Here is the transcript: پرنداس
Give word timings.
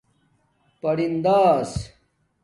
پرنداس 0.81 1.89